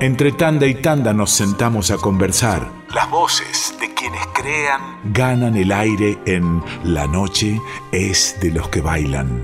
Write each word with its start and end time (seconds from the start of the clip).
Entre 0.00 0.32
tanda 0.32 0.66
y 0.66 0.74
tanda 0.74 1.14
nos 1.14 1.30
sentamos 1.30 1.92
a 1.92 1.96
conversar. 1.96 2.62
Las 2.92 3.08
voces 3.10 3.76
de 3.80 3.94
quienes 3.94 4.26
crean 4.34 4.80
ganan 5.04 5.56
el 5.56 5.70
aire 5.70 6.18
en 6.26 6.60
La 6.82 7.06
noche 7.06 7.58
es 7.92 8.38
de 8.40 8.50
los 8.52 8.68
que 8.68 8.80
bailan. 8.80 9.40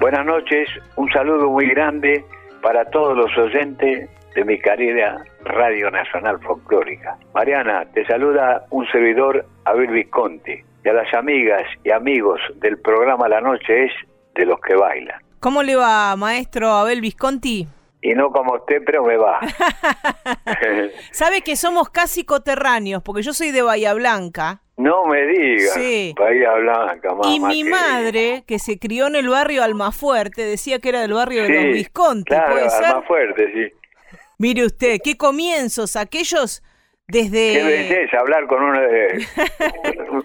Buenas 0.00 0.26
noches, 0.26 0.68
un 0.96 1.08
saludo 1.12 1.48
muy 1.48 1.68
grande 1.68 2.24
para 2.60 2.84
todos 2.86 3.16
los 3.16 3.30
oyentes 3.38 4.10
de 4.34 4.44
mi 4.44 4.58
querida 4.58 5.24
Radio 5.44 5.92
Nacional 5.92 6.40
Folclórica. 6.40 7.16
Mariana, 7.32 7.84
te 7.94 8.04
saluda 8.04 8.66
un 8.70 8.84
servidor 8.88 9.46
Abel 9.64 9.90
Visconti 9.92 10.71
y 10.84 10.88
a 10.88 10.92
las 10.92 11.12
amigas 11.14 11.62
y 11.84 11.90
amigos 11.90 12.40
del 12.56 12.78
programa 12.78 13.28
La 13.28 13.40
Noche 13.40 13.84
es 13.84 13.92
de 14.34 14.46
los 14.46 14.60
que 14.60 14.74
bailan. 14.74 15.20
¿Cómo 15.40 15.62
le 15.62 15.76
va, 15.76 16.14
maestro 16.16 16.70
Abel 16.70 17.00
Visconti? 17.00 17.66
Y 18.00 18.14
no 18.14 18.30
como 18.32 18.54
usted, 18.54 18.82
pero 18.84 19.04
me 19.04 19.16
va. 19.16 19.38
Sabe 21.12 21.42
que 21.42 21.56
somos 21.56 21.88
casi 21.90 22.24
coterráneos, 22.24 23.02
porque 23.02 23.22
yo 23.22 23.32
soy 23.32 23.50
de 23.50 23.62
Bahía 23.62 23.94
Blanca. 23.94 24.60
No 24.76 25.06
me 25.06 25.24
diga. 25.26 25.72
Sí. 25.74 26.14
Bahía 26.18 26.52
Blanca, 26.54 27.10
mamá. 27.14 27.28
Y 27.28 27.38
mi 27.40 27.62
que- 27.62 27.70
madre, 27.70 28.44
que 28.46 28.58
se 28.58 28.78
crió 28.78 29.06
en 29.06 29.16
el 29.16 29.28
barrio 29.28 29.62
Almafuerte, 29.62 30.42
decía 30.44 30.78
que 30.80 30.88
era 30.88 31.00
del 31.02 31.12
barrio 31.12 31.44
de 31.44 31.48
los 31.50 31.64
Visconti, 31.74 32.24
Claro, 32.30 32.52
¿puede 32.54 32.70
ser? 32.70 32.94
más 32.94 33.06
fuerte, 33.06 33.52
sí. 33.52 34.16
Mire 34.38 34.64
usted, 34.66 34.98
qué 35.04 35.16
comienzos, 35.16 35.94
aquellos 35.94 36.62
Qué 37.08 37.22
desde, 37.24 37.62
belleza 37.64 38.18
hablar 38.20 38.46
con 38.46 38.62
una, 38.62 38.80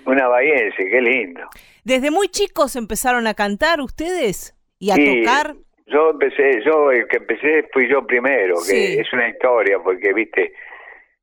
una 0.06 0.28
bahiense, 0.28 0.86
qué 0.90 1.02
lindo. 1.02 1.42
desde 1.84 2.12
muy 2.12 2.30
chicos 2.30 2.76
empezaron 2.76 3.28
a 3.28 3.34
cantar 3.34 3.82
ustedes 3.82 4.56
y 4.80 4.92
a 4.92 4.96
Sí, 4.96 5.24
tocar. 5.24 5.56
Yo 5.88 6.12
empecé, 6.12 6.62
yo 6.66 6.92
el 6.92 7.08
que 7.08 7.18
empecé 7.18 7.64
fui 7.74 7.88
yo 7.90 8.06
primero, 8.06 8.56
que 8.56 8.62
Sí. 8.62 8.98
es 9.00 9.12
una 9.14 9.30
historia, 9.30 9.80
porque 9.80 10.14
viste, 10.14 10.54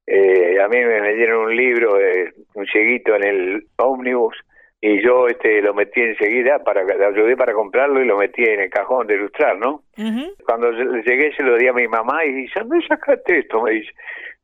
eh, 0.07 0.59
a 0.61 0.69
mí 0.69 0.79
me, 0.79 1.01
me 1.03 1.15
dieron 1.15 1.45
un 1.47 1.57
libro, 1.57 2.01
eh, 2.01 2.33
un 2.55 2.67
cieguito 2.67 3.15
en 3.15 3.25
el 3.25 3.67
ómnibus, 3.77 4.37
y 4.81 5.03
yo 5.03 5.29
este 5.29 5.63
lo 5.63 5.73
metí 5.75 6.01
enseguida, 6.01 6.59
para 6.65 6.83
lo 6.83 7.09
ayudé 7.09 7.37
para 7.37 7.53
comprarlo 7.55 8.03
y 8.03 8.07
lo 8.07 8.17
metí 8.19 8.43
en 8.43 8.61
el 8.61 8.71
cajón 8.71 9.07
de 9.07 9.15
ilustrar, 9.15 9.57
¿no? 9.59 9.83
Ujú. 9.97 10.35
Cuando 10.45 10.71
llegué 10.73 11.35
se 11.37 11.43
lo 11.43 11.57
di 11.57 11.67
a 11.69 11.73
mi 11.73 11.87
mamá 11.89 12.25
y 12.25 12.33
dice, 12.33 12.61
¿dónde 12.61 12.87
sacaste 12.87 13.39
esto? 13.39 13.63
Me 13.63 13.71
dice. 13.73 13.93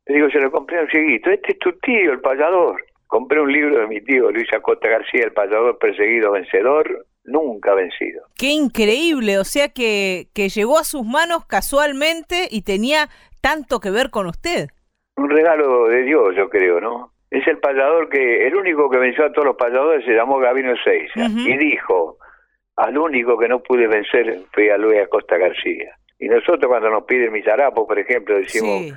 Le 0.05 0.15
digo, 0.15 0.29
se 0.29 0.39
lo 0.39 0.51
compré 0.51 0.79
a 0.79 0.81
un 0.81 0.89
cieguito, 0.89 1.29
este 1.29 1.53
es 1.53 1.59
tu 1.59 1.71
tío, 1.79 2.11
el 2.11 2.21
payador. 2.21 2.83
Compré 3.07 3.41
un 3.41 3.51
libro 3.51 3.79
de 3.79 3.87
mi 3.87 4.01
tío 4.01 4.31
Luis 4.31 4.51
Acosta 4.53 4.87
García, 4.87 5.25
el 5.25 5.33
payador 5.33 5.77
perseguido 5.77 6.31
vencedor, 6.31 7.05
nunca 7.25 7.73
vencido. 7.73 8.23
Qué 8.37 8.47
increíble, 8.47 9.37
o 9.37 9.43
sea 9.43 9.69
que, 9.69 10.27
que 10.33 10.49
llegó 10.49 10.77
a 10.79 10.83
sus 10.83 11.05
manos 11.05 11.45
casualmente 11.45 12.47
y 12.49 12.63
tenía 12.63 13.09
tanto 13.41 13.79
que 13.79 13.91
ver 13.91 14.09
con 14.09 14.27
usted. 14.27 14.69
Un 15.17 15.29
regalo 15.29 15.87
de 15.87 16.03
Dios, 16.03 16.35
yo 16.35 16.49
creo, 16.49 16.79
¿no? 16.79 17.11
Es 17.29 17.45
el 17.47 17.59
payador 17.59 18.09
que, 18.09 18.47
el 18.47 18.55
único 18.55 18.89
que 18.89 18.97
venció 18.97 19.25
a 19.25 19.31
todos 19.31 19.45
los 19.45 19.55
payadores 19.55 20.05
se 20.05 20.13
llamó 20.13 20.39
Gabino 20.39 20.73
Seiza 20.83 21.27
y 21.27 21.57
dijo, 21.57 22.17
al 22.75 22.97
único 22.97 23.37
que 23.37 23.47
no 23.47 23.61
pude 23.61 23.87
vencer 23.87 24.39
fue 24.53 24.71
a 24.71 24.77
Luis 24.77 24.99
Acosta 24.99 25.37
García. 25.37 25.95
Y 26.19 26.27
nosotros 26.27 26.67
cuando 26.67 26.89
nos 26.89 27.03
piden 27.05 27.31
mis 27.31 27.47
harapos, 27.47 27.87
por 27.87 27.97
ejemplo, 27.97 28.35
decimos, 28.35 28.79
Sí. 28.81 28.93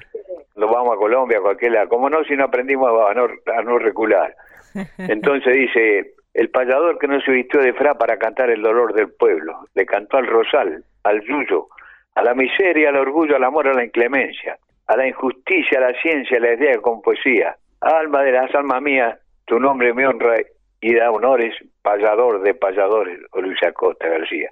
Vamos 0.69 0.95
a 0.95 0.99
Colombia, 0.99 1.39
a 1.39 1.43
cualquier 1.43 1.73
lado. 1.73 1.89
Como 1.89 2.11
no, 2.11 2.25
si 2.25 2.37
no 2.37 2.45
aprendimos 2.45 2.89
a 2.89 3.15
no, 3.15 3.25
a 3.25 3.63
no 3.63 3.79
recular. 3.79 4.35
Entonces 4.99 5.55
dice, 5.55 6.15
el 6.35 6.51
payador 6.51 6.99
que 6.99 7.07
no 7.07 7.21
se 7.21 7.31
vistió 7.31 7.61
de 7.61 7.73
fra 7.75 7.95
para 7.95 8.19
cantar 8.19 8.51
el 8.51 8.63
dolor 8.63 8.93
del 8.93 9.13
pueblo, 9.13 9.67
le 9.75 9.87
cantó 9.87 10.17
al 10.19 10.27
rosal, 10.27 10.85
al 11.05 11.21
yuyo, 11.23 11.69
a 12.15 12.23
la 12.23 12.35
miseria, 12.35 12.89
al 12.89 12.97
orgullo, 12.97 13.37
al 13.37 13.45
amor, 13.45 13.69
a 13.69 13.75
la 13.75 13.85
inclemencia, 13.85 14.59
a 14.87 14.97
la 14.97 15.07
injusticia, 15.07 15.79
a 15.79 15.93
la 15.93 16.01
ciencia, 16.01 16.39
a 16.39 16.41
la 16.41 16.55
idea 16.55 16.79
con 16.79 17.03
poesía. 17.03 17.57
Alma 17.81 18.23
de 18.23 18.33
las 18.33 18.55
almas 18.55 18.83
mías, 18.83 19.19
tu 19.47 19.61
nombre 19.61 19.93
me 19.95 20.07
honra 20.07 20.37
y 20.81 20.95
da 20.95 21.11
honores, 21.11 21.55
payador 21.83 22.43
de 22.43 22.55
payadores, 22.55 23.21
o 23.31 23.41
Luis 23.41 23.63
Acosta 23.63 24.09
García. 24.09 24.51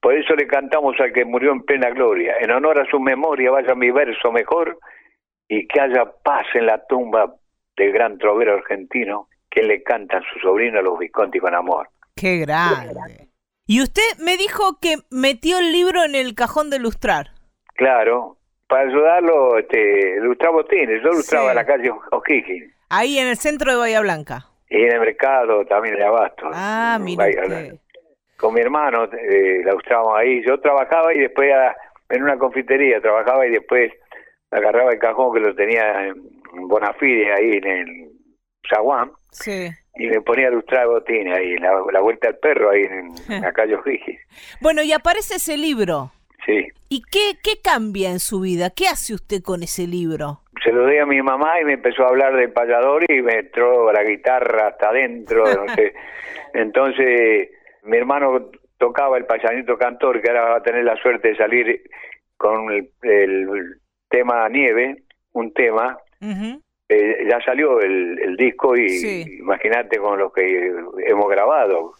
Por 0.00 0.14
eso 0.14 0.34
le 0.34 0.46
cantamos 0.46 0.98
al 1.00 1.12
que 1.12 1.24
murió 1.24 1.50
en 1.52 1.62
plena 1.62 1.90
gloria. 1.90 2.34
En 2.40 2.50
honor 2.50 2.78
a 2.78 2.90
su 2.90 3.00
memoria 3.00 3.50
vaya 3.50 3.74
mi 3.74 3.90
verso 3.90 4.30
mejor 4.30 4.78
y 5.56 5.66
que 5.68 5.80
haya 5.80 6.04
paz 6.22 6.46
en 6.54 6.66
la 6.66 6.84
tumba 6.86 7.34
del 7.76 7.92
gran 7.92 8.18
trovero 8.18 8.54
argentino 8.54 9.28
que 9.50 9.62
le 9.62 9.82
canta 9.82 10.18
a 10.18 10.22
su 10.32 10.38
sobrino 10.40 10.82
los 10.82 10.98
Visconti 10.98 11.38
con 11.38 11.54
amor. 11.54 11.88
Qué 12.16 12.38
grande. 12.38 13.28
Y 13.66 13.82
usted 13.82 14.02
me 14.24 14.36
dijo 14.36 14.78
que 14.80 14.96
metió 15.10 15.58
el 15.58 15.72
libro 15.72 16.04
en 16.04 16.14
el 16.14 16.34
cajón 16.34 16.70
de 16.70 16.78
lustrar. 16.78 17.28
Claro, 17.74 18.36
para 18.68 18.88
ayudarlo, 18.88 19.58
este, 19.58 20.16
ilustraba 20.16 20.56
botines. 20.56 21.02
Yo 21.02 21.10
ilustraba 21.10 21.44
Sí. 21.46 21.50
en 21.50 21.56
la 21.56 21.66
calle 21.66 21.90
O'Higgins 22.10 22.74
Ahí 22.90 23.18
en 23.18 23.28
el 23.28 23.36
centro 23.36 23.70
de 23.72 23.78
Bahía 23.78 24.00
Blanca. 24.00 24.46
y 24.70 24.82
en 24.82 24.92
el 24.92 25.00
mercado 25.00 25.64
también 25.66 25.96
de 25.96 26.04
Abasto. 26.04 26.50
Ah, 26.52 26.98
usted. 27.00 27.74
Con 28.36 28.54
mi 28.54 28.60
hermano 28.60 29.04
eh, 29.04 29.62
la 29.64 29.74
ahí. 30.18 30.42
Yo 30.44 30.58
trabajaba 30.60 31.14
y 31.14 31.18
después 31.20 31.52
ah, 31.54 31.74
en 32.08 32.22
una 32.22 32.36
confitería 32.38 33.00
trabajaba 33.00 33.46
y 33.46 33.50
después 33.50 33.92
agarraba 34.50 34.92
el 34.92 34.98
cajón 34.98 35.32
que 35.34 35.40
lo 35.40 35.54
tenía 35.54 36.06
en 36.06 36.14
Bonafide 36.68 37.32
ahí 37.32 37.50
en 37.62 37.66
el 37.66 38.10
Zaguán 38.68 39.10
Sí. 39.30 39.68
y 39.96 40.06
me 40.06 40.20
ponía 40.20 40.46
a 40.48 40.50
ilustrar 40.52 40.86
botines 40.86 41.36
ahí, 41.36 41.56
la, 41.56 41.72
la 41.92 42.00
vuelta 42.00 42.28
al 42.28 42.38
perro 42.38 42.70
ahí 42.70 42.82
en, 42.82 43.08
en 43.32 43.42
la 43.42 43.52
calle. 43.52 43.76
Bueno, 44.60 44.82
y 44.82 44.92
aparece 44.92 45.36
ese 45.36 45.56
libro. 45.56 46.12
Sí. 46.46 46.66
¿Y 46.88 47.02
qué, 47.10 47.38
qué 47.42 47.60
cambia 47.62 48.10
en 48.10 48.20
su 48.20 48.40
vida? 48.40 48.70
¿Qué 48.70 48.86
hace 48.86 49.14
usted 49.14 49.42
con 49.42 49.62
ese 49.62 49.86
libro? 49.86 50.40
Se 50.62 50.70
lo 50.72 50.86
di 50.86 50.98
a 50.98 51.06
mi 51.06 51.20
mamá 51.20 51.60
y 51.60 51.64
me 51.64 51.72
empezó 51.72 52.04
a 52.04 52.08
hablar 52.08 52.36
del 52.36 52.52
payador 52.52 53.04
y 53.10 53.20
me 53.22 53.38
entró 53.40 53.92
la 53.92 54.04
guitarra 54.04 54.68
hasta 54.68 54.90
adentro, 54.90 55.44
no 55.44 55.66
sé. 55.74 55.94
Entonces, 56.52 57.48
mi 57.82 57.96
hermano 57.96 58.50
tocaba 58.78 59.16
el 59.18 59.26
payanito 59.26 59.76
cantor, 59.76 60.20
que 60.22 60.30
ahora 60.30 60.42
va 60.50 60.56
a 60.58 60.62
tener 60.62 60.84
la 60.84 60.96
suerte 60.96 61.28
de 61.28 61.36
salir 61.36 61.82
con 62.36 62.70
el, 62.70 62.90
el 63.02 63.80
tema 64.08 64.48
Nieve, 64.48 64.96
un 65.32 65.52
tema. 65.52 65.98
Eh, 66.88 67.26
ya 67.30 67.40
salió 67.44 67.80
el, 67.80 68.18
el 68.20 68.36
disco 68.36 68.76
y 68.76 68.88
Sí. 68.88 69.38
imagínate 69.40 69.98
con 69.98 70.18
lo 70.18 70.30
que 70.32 70.70
hemos 71.06 71.28
grabado. 71.30 71.92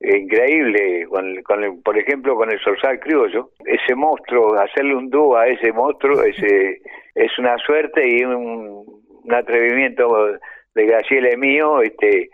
Eh, 0.00 0.18
Increíble, 0.18 1.06
con, 1.08 1.42
con 1.42 1.64
el- 1.64 1.80
por 1.82 1.98
ejemplo, 1.98 2.36
con 2.36 2.50
el 2.52 2.60
Sorsal 2.60 3.00
Criollo. 3.00 3.50
Ese 3.64 3.94
monstruo, 3.94 4.54
hacerle 4.60 4.94
un 4.94 5.10
dúo 5.10 5.36
a 5.36 5.48
ese 5.48 5.72
monstruo, 5.72 6.22
ese 6.24 6.80
es 7.14 7.38
una 7.38 7.56
suerte 7.58 8.06
y 8.06 8.22
un, 8.24 8.84
un 9.24 9.34
atrevimiento 9.34 10.38
de 10.74 10.86
Graciela 10.86 11.36
mío, 11.36 11.82
este, 11.82 12.28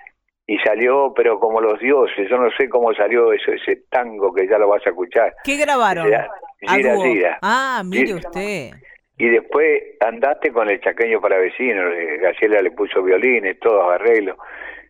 y 0.47 0.59
salió, 0.59 1.15
pero 1.17 1.39
como 1.41 1.61
los 1.61 1.81
dioses. 1.81 2.29
Yo 2.29 2.37
no 2.37 2.51
sé 2.59 2.69
cómo 2.69 2.93
salió 2.93 3.33
ese, 3.33 3.55
ese 3.55 3.77
tango 3.89 4.35
que 4.35 4.47
ya 4.47 4.59
lo 4.59 4.69
vas 4.69 4.85
a 4.87 4.91
escuchar. 4.91 5.33
¿Qué 5.45 5.57
grabaron? 5.57 6.07
Gira, 6.61 6.97
gira. 6.99 7.39
Ah, 7.41 7.83
mire 7.85 8.15
usted. 8.15 8.71
Y 9.17 9.29
después 9.29 9.83
andaste 10.01 10.53
con 10.53 10.69
el 10.69 10.81
chaqueño 10.81 11.21
para 11.21 11.39
vecinos, 11.39 11.93
eh, 11.95 12.19
Graciela 12.21 12.61
le 12.63 12.73
puso 12.73 13.03
violines, 13.03 13.59
todos 13.61 13.93
arreglos, 13.93 14.37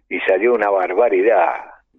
y 0.08 0.18
salió 0.20 0.54
una 0.54 0.70
barbaridad. 0.70 1.52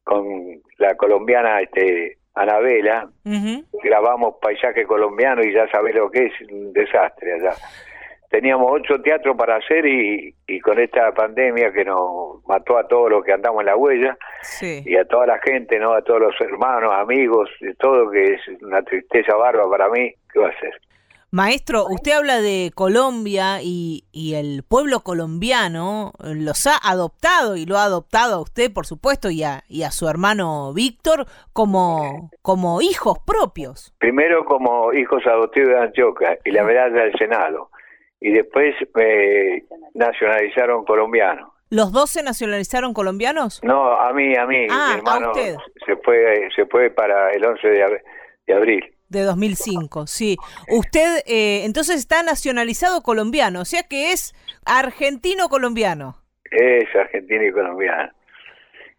Con 0.03 0.61
la 0.77 0.95
colombiana 0.95 1.61
este, 1.61 2.17
Anabela, 2.35 3.09
Ujú. 3.25 3.63
grabamos 3.83 4.35
paisaje 4.41 4.85
colombiano 4.85 5.41
y 5.43 5.53
ya 5.53 5.67
sabés 5.69 5.95
lo 5.95 6.09
que 6.11 6.25
es, 6.25 6.33
un 6.51 6.73
desastre 6.73 7.33
allá. 7.33 7.51
Teníamos 8.29 8.69
ocho 8.71 9.01
teatros 9.01 9.37
para 9.37 9.55
hacer 9.57 9.85
y, 9.85 10.35
y 10.47 10.59
con 10.59 10.79
esta 10.79 11.11
pandemia 11.13 11.71
que 11.71 11.85
nos 11.85 12.43
mató 12.47 12.77
a 12.77 12.87
todos 12.87 13.09
los 13.09 13.23
que 13.23 13.31
andamos 13.33 13.61
en 13.61 13.67
la 13.67 13.77
huella 13.77 14.17
Sí. 14.41 14.81
y 14.85 14.97
a 14.97 15.05
toda 15.05 15.27
la 15.27 15.39
gente, 15.39 15.79
no 15.79 15.93
a 15.93 16.01
todos 16.01 16.19
los 16.21 16.41
hermanos, 16.41 16.91
amigos, 16.93 17.49
de 17.61 17.73
todo, 17.75 18.09
que 18.11 18.33
es 18.33 18.41
una 18.61 18.81
tristeza 18.81 19.35
barba 19.37 19.69
para 19.69 19.89
mí, 19.89 20.11
¿qué 20.33 20.39
va 20.39 20.47
a 20.47 20.49
hacer? 20.49 20.73
Maestro, 21.35 21.85
usted 21.89 22.13
habla 22.13 22.39
de 22.39 22.71
Colombia 22.73 23.59
y, 23.61 24.05
y 24.13 24.35
el 24.35 24.63
pueblo 24.63 25.01
colombiano 25.01 26.13
eh, 26.23 26.33
los 26.33 26.65
ha 26.65 26.77
adoptado 26.81 27.57
y 27.57 27.65
lo 27.65 27.77
ha 27.77 27.83
adoptado 27.83 28.35
a 28.35 28.41
usted, 28.41 28.71
por 28.71 28.85
supuesto, 28.85 29.29
y 29.29 29.43
a, 29.43 29.61
y 29.67 29.83
a 29.83 29.91
su 29.91 30.07
hermano 30.07 30.71
Víctor 30.73 31.25
como, 31.51 32.31
como 32.41 32.81
hijos 32.81 33.17
propios. 33.27 33.93
primero 33.97 34.45
como 34.45 34.93
hijos 34.93 35.23
adoptivos 35.27 35.71
de 35.71 35.77
Antioquia 35.79 36.39
y 36.45 36.51
la 36.51 36.63
medalla 36.63 37.03
del 37.03 37.13
Senado 37.17 37.69
y 38.21 38.31
después 38.31 38.73
me 38.95 39.65
nacionalizaron 39.93 40.85
colombiano. 40.85 41.53
¿Los 41.69 41.91
dos 41.91 42.11
se 42.11 42.23
nacionalizaron 42.23 42.93
colombianos? 42.93 43.59
No, 43.61 43.91
a 43.99 44.13
mí, 44.13 44.33
a 44.37 44.45
mí, 44.45 44.67
Ah, 44.69 44.85
mi 44.87 44.93
a 44.93 44.97
hermano 44.99 45.31
usted. 45.31 45.57
se 45.85 45.97
fue 45.97 46.47
se 46.55 46.65
fue 46.67 46.91
para 46.91 47.31
el 47.31 47.43
11 47.45 47.67
de, 47.67 47.83
ab- 47.85 48.01
de 48.47 48.53
abril. 48.53 48.94
De 49.07 49.21
2005, 49.21 50.07
sí. 50.07 50.35
Usted 50.67 51.19
eh, 51.27 51.63
entonces 51.63 51.97
está 51.97 52.23
nacionalizado 52.23 53.01
colombiano, 53.01 53.61
o 53.61 53.65
sea 53.65 53.83
que 53.83 54.11
es 54.11 54.33
argentino-colombiano. 54.65 56.15
Es 56.49 56.93
argentino 56.95 57.43
y 57.43 57.51
colombiano. 57.51 58.11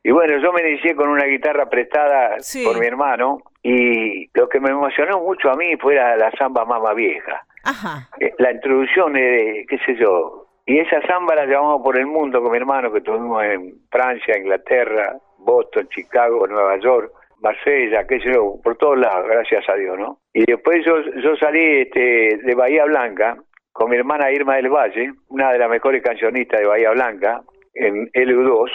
Y 0.06 0.12
bueno, 0.12 0.38
yo 0.40 0.52
me 0.52 0.60
inicié 0.60 0.94
con 0.94 1.08
una 1.08 1.24
guitarra 1.24 1.68
prestada 1.68 2.36
por 2.64 2.78
mi 2.78 2.86
hermano 2.86 3.42
y 3.60 4.30
lo 4.38 4.48
que 4.48 4.60
me 4.60 4.70
emocionó 4.70 5.18
mucho 5.18 5.50
a 5.50 5.56
mí 5.56 5.76
fue 5.78 5.96
la, 5.96 6.30
samba 6.38 6.64
Mama 6.64 6.94
Vieja. 6.94 7.44
Ajá. 7.64 8.08
Eh, 8.20 8.32
la 8.38 8.52
introducción, 8.52 9.14
de, 9.14 9.66
qué 9.68 9.78
sé 9.84 9.96
yo. 9.96 10.46
Y 10.64 10.78
esa 10.78 11.04
samba 11.08 11.34
la 11.34 11.46
llevamos 11.46 11.82
por 11.82 11.98
el 11.98 12.06
mundo 12.06 12.40
con 12.40 12.52
mi 12.52 12.58
hermano, 12.58 12.92
que 12.92 13.00
tuvimos 13.00 13.42
en 13.42 13.80
Francia, 13.90 14.38
Inglaterra, 14.38 15.16
Boston, 15.38 15.88
Chicago, 15.88 16.46
Nueva 16.46 16.78
York, 16.78 17.12
Marsella, 17.40 18.06
qué 18.06 18.18
sé 18.20 18.32
yo, 18.32 18.60
por 18.62 18.76
todos 18.76 18.98
lados, 18.98 19.26
gracias 19.28 19.68
a 19.68 19.74
Dios, 19.74 19.98
¿no? 19.98 20.20
Y 20.32 20.44
después 20.44 20.84
yo, 20.84 21.00
yo 21.22 21.36
salí 21.36 21.82
este, 21.82 22.38
de 22.42 22.54
Bahía 22.54 22.84
Blanca 22.84 23.36
con 23.72 23.90
mi 23.90 23.96
hermana 23.96 24.32
Irma 24.32 24.56
del 24.56 24.70
Valle, 24.70 25.12
una 25.28 25.52
de 25.52 25.58
las 25.58 25.68
mejores 25.68 26.02
cancionistas 26.02 26.60
de 26.60 26.66
Bahía 26.66 26.90
Blanca, 26.90 27.42
en 27.74 28.10
LU2, 28.12 28.70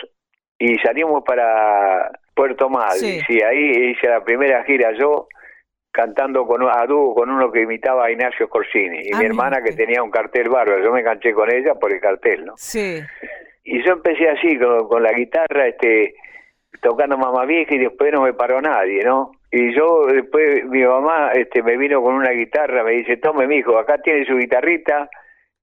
y 0.60 0.76
salimos 0.78 1.24
para 1.24 2.12
Puerto 2.36 2.70
Madryn. 2.70 3.22
Sí. 3.26 3.42
ahí 3.42 3.92
hice 3.92 4.08
la 4.08 4.24
primera 4.24 4.64
gira 4.64 4.92
yo 4.94 5.28
cantando 5.92 6.46
con 6.46 6.62
a 6.64 6.86
dúo 6.86 7.14
con 7.14 7.30
uno 7.30 7.52
que 7.52 7.62
imitaba 7.62 8.06
a 8.06 8.12
Ignacio 8.12 8.48
Corsini 8.48 9.10
y 9.10 9.14
mi 9.16 9.26
hermana 9.26 9.62
que 9.62 9.74
tenía 9.74 10.02
un 10.02 10.12
cartel 10.12 10.50
bárbaro. 10.50 10.84
Yo 10.84 10.92
me 10.92 11.02
enganché 11.02 11.34
con 11.34 11.52
ella 11.52 11.76
por 11.76 11.92
el 11.92 12.00
cartel, 12.00 12.46
¿no? 12.46 12.54
Sí. 12.56 13.02
Y 13.64 13.84
yo 13.84 13.94
empecé 13.94 14.30
así 14.30 14.58
con, 14.58 15.04
la 15.04 15.12
guitarra, 15.12 15.68
este, 15.68 16.14
tocando 16.82 17.18
mamá 17.18 17.46
vieja 17.46 17.76
y 17.76 17.80
después 17.80 18.12
no 18.12 18.22
me 18.24 18.34
paró 18.34 18.62
nadie, 18.62 19.04
¿no? 19.04 19.32
Y 19.52 19.74
yo 19.76 20.06
después 20.08 20.66
mi 20.66 20.84
mamá 20.84 21.32
este 21.34 21.62
me 21.62 21.78
vino 21.78 22.02
con 22.02 22.16
una 22.16 22.32
guitarra, 22.32 22.84
me 22.84 22.92
dice, 22.92 23.18
tome 23.18 23.48
mi 23.48 23.58
hijo, 23.58 23.78
acá 23.78 23.98
tiene 24.00 24.26
su 24.26 24.36
guitarrita, 24.38 25.10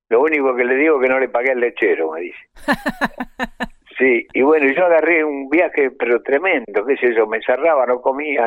lo 0.09 0.23
único 0.23 0.55
que 0.55 0.65
le 0.65 0.77
digo 0.77 0.97
es 0.97 1.03
que 1.03 1.13
no 1.13 1.21
le 1.21 1.29
pagué 1.29 1.53
el 1.53 1.61
lechero, 1.61 2.13
me 2.13 2.21
dice. 2.23 2.39
Sí, 3.99 4.29
y 4.33 4.43
bueno, 4.43 4.73
yo 4.73 4.87
agarré 4.87 5.25
un 5.25 5.49
viaje, 5.49 5.91
pero 5.91 6.23
tremendo, 6.23 6.87
qué 6.87 6.97
sé 6.99 7.13
yo, 7.17 7.27
me 7.27 7.41
cerraba, 7.43 7.85
no 7.85 8.01
comía, 8.01 8.47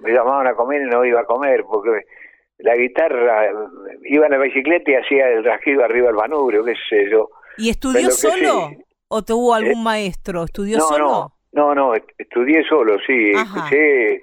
me 0.00 0.10
llamaban 0.10 0.46
a 0.46 0.54
comer 0.54 0.80
y 0.80 0.86
no 0.86 1.04
iba 1.04 1.20
a 1.20 1.26
comer, 1.26 1.64
porque 1.64 2.06
la 2.56 2.74
guitarra, 2.74 3.50
iba 4.04 4.24
en 4.24 4.32
la 4.32 4.38
bicicleta 4.38 4.90
y 4.90 4.94
hacía 4.94 5.28
el 5.28 5.44
rasguido 5.44 5.84
arriba 5.84 6.06
del 6.06 6.16
manubrio, 6.16 6.64
qué 6.64 6.72
sé 6.88 7.10
yo. 7.10 7.28
¿Y 7.58 7.68
estudió 7.68 8.10
solo? 8.10 8.70
¿O 9.08 9.22
tuvo 9.22 9.52
algún 9.52 9.80
eh, 9.80 9.84
maestro? 9.84 10.44
¿Estudió 10.44 10.80
solo? 10.80 11.06
No, 11.06 11.32
no, 11.52 11.74
no, 11.74 11.94
estudié 11.94 12.62
solo, 12.64 12.98
sí, 13.06 13.30
escuché 13.30 14.22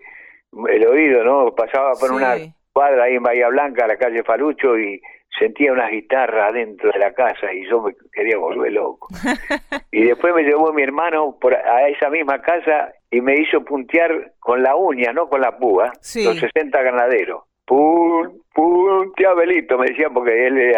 el 0.70 0.88
oído, 0.88 1.24
¿no? 1.24 1.54
Pasaba 1.56 1.94
por 2.00 2.12
una 2.12 2.36
cuadra 2.72 3.06
ahí 3.06 3.16
en 3.16 3.24
Bahía 3.24 3.50
Blanca, 3.50 3.88
la 3.88 3.98
calle 3.98 4.24
Falucho, 4.24 4.78
y 4.78 5.02
sentía 5.38 5.74
una 5.74 5.90
guitarra 5.90 6.52
dentro 6.52 6.92
de 6.92 7.00
la 7.00 7.14
casa 7.14 7.52
y 7.52 7.68
yo 7.68 7.82
me 7.82 7.94
quería 8.12 8.38
volver 8.38 8.72
loco. 8.72 9.08
y 9.92 10.04
después 10.04 10.34
me 10.34 10.44
llevó 10.44 10.72
mi 10.72 10.84
hermano 10.84 11.38
por 11.40 11.54
a 11.54 11.88
esa 11.90 12.10
misma 12.10 12.42
casa 12.42 12.94
y 13.12 13.22
me 13.22 13.40
hizo 13.40 13.64
puntear 13.64 14.34
con 14.40 14.64
la 14.64 14.76
uña, 14.76 15.12
no 15.14 15.28
con 15.28 15.42
la 15.42 15.58
púa, 15.58 15.92
los 15.94 16.40
60 16.40 16.82
ganaderos. 16.82 17.44
Pum, 17.66 18.42
punteabelito, 18.54 19.78
me 19.78 19.88
decían 19.88 20.14
porque 20.14 20.48
él 20.48 20.74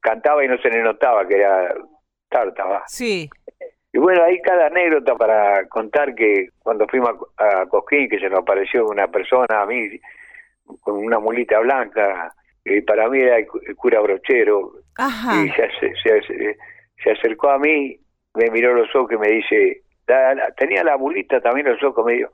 cantaba 0.00 0.44
y 0.44 0.48
no 0.48 0.56
se 0.58 0.70
le 0.70 0.82
notaba 0.82 1.26
que 1.26 1.36
era 1.36 1.74
tártaba. 2.28 2.84
Sí. 2.86 3.28
Y 3.92 3.98
bueno, 3.98 4.22
hay 4.22 4.40
cada 4.40 4.66
anécdota 4.66 5.16
para 5.16 5.66
contar 5.68 6.14
que 6.14 6.50
cuando 6.60 6.86
fuimos 6.86 7.10
a, 7.36 7.62
a 7.62 7.66
Cosquín, 7.66 8.08
que 8.08 8.20
se 8.20 8.28
nos 8.28 8.40
apareció 8.40 8.86
una 8.86 9.08
persona 9.08 9.62
a 9.62 9.66
mí 9.66 9.98
con 10.80 11.04
una 11.04 11.18
mulita 11.18 11.58
blanca, 11.58 12.32
y 12.64 12.80
para 12.82 13.08
mí 13.08 13.20
era 13.20 13.38
el, 13.38 13.46
cura 13.76 14.00
brochero. 14.00 14.72
Y 15.44 15.50
se, 15.50 15.68
se, 17.02 17.10
acercó 17.10 17.50
a 17.50 17.58
mí, 17.58 17.98
me 18.34 18.50
miró 18.50 18.74
los 18.74 18.94
ojos 18.94 19.12
y 19.12 19.16
me 19.16 19.28
dice, 19.28 19.82
tenía 20.56 20.84
la 20.84 20.96
mulita 20.96 21.40
también 21.40 21.68
los 21.68 21.82
ojos 21.82 22.04
medio, 22.04 22.30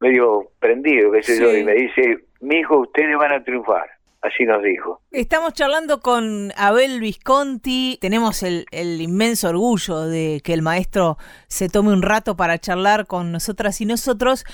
medio 0.00 0.50
prendido, 0.58 1.10
qué 1.12 1.22
sé 1.22 1.42
yo, 1.42 1.54
y 1.56 1.64
me 1.64 1.74
dice, 1.74 2.18
mi 2.40 2.60
hijo, 2.60 2.78
ustedes 2.78 3.16
van 3.16 3.32
a 3.32 3.42
triunfar. 3.42 3.90
Así 4.20 4.44
nos 4.44 4.62
dijo. 4.62 5.00
Estamos 5.12 5.52
charlando 5.54 6.00
con 6.00 6.50
Abel 6.56 7.00
Visconti. 7.00 7.98
Tenemos 8.00 8.42
el, 8.42 8.64
el, 8.72 9.00
inmenso 9.00 9.48
orgullo 9.48 10.06
de 10.06 10.40
que 10.44 10.54
el 10.54 10.62
maestro 10.62 11.16
se 11.46 11.68
tome 11.68 11.92
un 11.92 12.02
rato 12.02 12.36
para 12.36 12.58
charlar 12.58 13.06
con 13.06 13.30
nosotras 13.30 13.80
y 13.80 13.86
nosotros. 13.86 14.44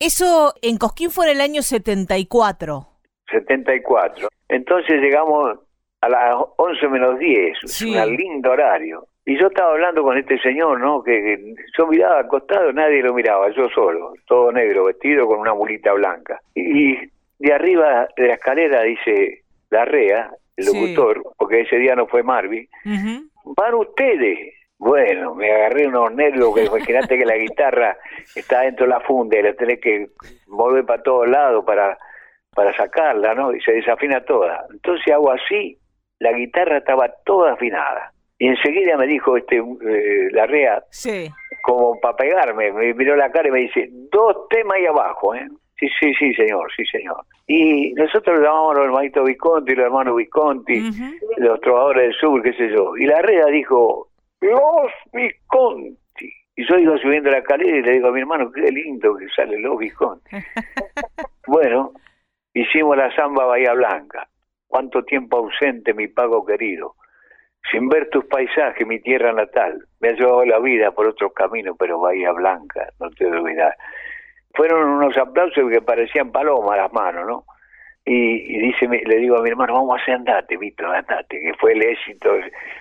Eso 0.00 0.54
en 0.62 0.78
Cosquín 0.78 1.10
fue 1.10 1.26
en 1.26 1.36
el 1.36 1.40
año 1.40 1.62
74. 1.62 2.86
74. 3.30 4.28
Entonces 4.48 5.00
llegamos 5.00 5.58
a 6.00 6.08
las 6.08 6.34
11 6.56 6.88
menos 6.88 7.18
10, 7.18 7.82
un 7.84 8.16
lindo 8.16 8.50
horario. 8.50 9.06
Y 9.26 9.38
yo 9.38 9.48
estaba 9.48 9.72
hablando 9.72 10.02
con 10.02 10.16
este 10.16 10.38
señor, 10.40 10.80
¿no? 10.80 11.02
Que, 11.02 11.54
yo 11.76 11.86
miraba 11.86 12.20
acostado, 12.20 12.72
nadie 12.72 13.02
lo 13.02 13.12
miraba, 13.12 13.50
yo 13.50 13.68
solo, 13.68 14.14
todo 14.26 14.50
negro, 14.50 14.86
vestido 14.86 15.26
con 15.26 15.38
una 15.38 15.54
mulita 15.54 15.92
blanca. 15.92 16.40
Y, 16.54 16.96
de 17.40 17.52
arriba 17.52 18.08
de 18.16 18.28
la 18.28 18.34
escalera 18.34 18.82
dice 18.82 19.42
la 19.70 19.84
REA, 19.84 20.30
el 20.56 20.66
locutor, 20.66 21.22
porque 21.36 21.62
ese 21.62 21.76
día 21.76 21.96
no 21.96 22.06
fue 22.06 22.22
Marvi, 22.22 22.68
van 22.84 23.74
ustedes. 23.74 24.54
Bueno, 24.78 25.34
me 25.34 25.50
agarré 25.52 25.86
unos 25.88 26.12
nervios, 26.14 26.54
que 26.54 26.64
imagínate 26.66 27.18
que 27.18 27.24
la 27.24 27.36
guitarra 27.36 27.96
está 28.34 28.62
dentro 28.62 28.86
de 28.86 28.90
la 28.90 29.00
funda 29.00 29.38
y 29.38 29.42
la 29.42 29.54
tenés 29.54 29.80
que 29.80 30.08
mover 30.46 30.84
para 30.86 31.02
todos 31.02 31.28
lados 31.28 31.64
para 31.64 31.98
para 32.54 32.76
sacarla, 32.76 33.32
¿no? 33.34 33.54
Y 33.54 33.60
se 33.60 33.72
desafina 33.72 34.24
toda. 34.24 34.66
Entonces 34.70 35.12
hago 35.12 35.30
así, 35.30 35.78
la 36.18 36.32
guitarra 36.32 36.78
estaba 36.78 37.08
toda 37.24 37.52
afinada. 37.52 38.12
Y 38.38 38.48
enseguida 38.48 38.96
me 38.96 39.06
dijo 39.06 39.36
este 39.36 39.58
eh, 39.58 40.28
la 40.32 40.46
rea, 40.46 40.82
sí. 40.90 41.30
como 41.62 42.00
para 42.00 42.16
pegarme, 42.16 42.72
me 42.72 42.92
miró 42.94 43.14
la 43.14 43.30
cara 43.30 43.48
y 43.48 43.52
me 43.52 43.60
dice, 43.60 43.88
dos 44.10 44.48
temas 44.48 44.76
ahí 44.76 44.86
abajo, 44.86 45.34
¿eh? 45.34 45.46
Sí, 45.80 45.88
sí, 45.98 46.14
sí, 46.14 46.34
señor, 46.34 46.70
sí, 46.76 46.84
señor. 46.84 47.24
Y 47.46 47.92
nosotros 47.94 48.38
lo 48.38 48.44
llamamos 48.44 48.76
los 48.76 48.84
hermanitos 48.84 49.26
Visconti, 49.26 49.74
los 49.74 49.86
hermanos 49.86 50.14
Visconti, 50.16 50.90
los 51.38 51.60
trovadores 51.60 52.02
del 52.02 52.14
sur, 52.14 52.42
qué 52.42 52.52
sé 52.52 52.68
yo. 52.68 52.96
Y 52.96 53.06
la 53.06 53.22
rea 53.22 53.46
dijo, 53.46 54.08
los 54.40 54.92
Visconti. 55.12 56.30
Y 56.54 56.68
yo 56.68 56.78
iba 56.78 56.98
subiendo 56.98 57.30
la 57.30 57.38
escalera 57.38 57.78
y 57.78 57.82
le 57.82 57.92
digo 57.92 58.08
a 58.08 58.12
mi 58.12 58.20
hermano, 58.20 58.52
qué 58.52 58.70
lindo 58.70 59.16
que 59.16 59.26
sale 59.34 59.58
los 59.58 59.78
Visconti. 59.78 60.36
bueno, 61.48 61.94
Hicimos 62.52 62.96
la 62.96 63.14
samba 63.14 63.44
Bahía 63.44 63.72
Blanca. 63.74 64.28
Cuánto 64.66 65.04
tiempo 65.04 65.36
ausente, 65.36 65.94
mi 65.94 66.08
pago 66.08 66.44
querido. 66.44 66.96
Sin 67.70 67.88
ver 67.88 68.08
tus 68.10 68.24
paisajes, 68.24 68.86
mi 68.86 69.00
tierra 69.00 69.32
natal. 69.32 69.86
Me 70.00 70.08
ha 70.08 70.12
llevado 70.12 70.44
la 70.44 70.58
vida 70.58 70.90
por 70.90 71.06
otros 71.06 71.32
caminos, 71.32 71.76
pero 71.78 72.00
Bahía 72.00 72.32
Blanca, 72.32 72.88
no 72.98 73.10
te 73.10 73.26
olvidas. 73.26 73.76
Fueron 74.54 74.88
unos 74.88 75.16
aplausos 75.16 75.70
que 75.70 75.80
parecían 75.80 76.32
palomas 76.32 76.76
las 76.76 76.92
manos, 76.92 77.26
¿no? 77.26 77.44
Y, 78.04 78.58
dice, 78.58 78.88
le 78.88 79.16
digo 79.18 79.36
a 79.36 79.42
mi 79.42 79.50
hermano, 79.50 79.74
vamos 79.74 79.98
a 79.98 80.02
hacer 80.02 80.14
andate, 80.14 80.56
Víctor, 80.56 80.94
andate, 80.94 81.40
que 81.40 81.54
fue 81.54 81.72
el 81.72 81.82
éxito. 81.82 82.30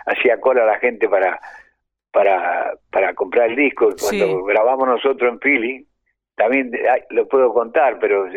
Hacía 0.06 0.40
cola 0.40 0.66
la 0.66 0.80
gente 0.80 1.08
para, 1.08 1.40
para, 2.12 2.74
para 2.90 3.14
comprar 3.14 3.50
el 3.50 3.56
disco. 3.56 3.90
Cuando 4.00 4.44
grabamos 4.46 4.88
nosotros 4.88 5.32
en 5.32 5.40
Philly, 5.40 5.86
también 6.36 6.72
lo 7.10 7.28
puedo 7.28 7.54
contar, 7.54 8.00
pero 8.00 8.28